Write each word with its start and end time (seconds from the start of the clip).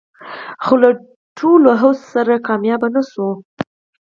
خو 0.63 0.73
له 0.83 0.89
ټولو 1.37 1.69
هڅو 1.81 1.91
سره 2.13 2.35
سره 2.43 2.47
بریالي 2.61 2.87
نه 2.95 3.01
شول 3.09 3.35